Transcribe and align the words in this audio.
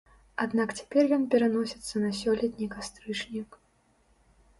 Аднак 0.43 0.69
цяпер 0.77 1.03
ён 1.17 1.25
пераносіцца 1.33 1.95
на 2.05 2.09
сёлетні 2.21 2.67
кастрычнік. 2.73 3.59